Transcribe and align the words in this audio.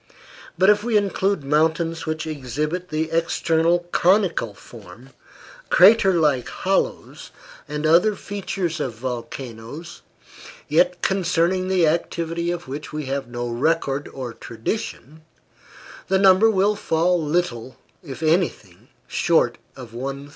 But 0.57 0.71
if 0.71 0.83
we 0.83 0.97
include 0.97 1.43
mountains 1.43 2.07
which 2.07 2.25
exhibit 2.25 2.89
the 2.89 3.11
external 3.11 3.81
conical 3.91 4.55
form, 4.55 5.11
crater 5.69 6.15
like 6.15 6.47
hollows, 6.49 7.29
and 7.67 7.85
other 7.85 8.15
features 8.15 8.79
of 8.79 8.95
volcanoes, 8.95 10.01
yet 10.67 11.03
concerning 11.03 11.67
the 11.67 11.85
activity 11.85 12.49
of 12.49 12.67
which 12.67 12.91
we 12.91 13.05
have 13.05 13.27
no 13.27 13.47
record 13.47 14.07
or 14.07 14.33
tradition, 14.33 15.21
the 16.07 16.17
number 16.17 16.49
will 16.49 16.75
fall 16.75 17.23
little, 17.23 17.77
if 18.01 18.23
anything, 18.23 18.87
short 19.07 19.59
of 19.75 19.93
1,000. 19.93 20.29